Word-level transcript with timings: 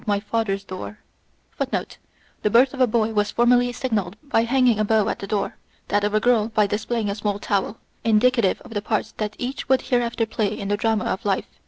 22 0.05 0.95
The 2.41 2.49
birth 2.49 2.73
of 2.73 2.81
a 2.81 2.87
boy 2.87 3.13
was 3.13 3.29
formerly 3.29 3.71
signalled 3.71 4.17
by 4.23 4.41
hanging 4.45 4.79
a 4.79 4.83
bow 4.83 5.07
at 5.09 5.19
the 5.19 5.27
door; 5.27 5.57
that 5.89 6.03
of 6.03 6.15
a 6.15 6.19
girl, 6.19 6.47
by 6.47 6.65
displaying 6.65 7.07
a 7.07 7.13
small 7.13 7.37
towel 7.37 7.77
indicative 8.03 8.59
of 8.61 8.73
the 8.73 8.81
parts 8.81 9.11
that 9.17 9.35
each 9.37 9.69
would 9.69 9.81
hereafter 9.93 10.25
play 10.25 10.57
in 10.57 10.69
the 10.69 10.75
drama 10.77 11.03
of 11.05 11.23
life. 11.23 11.45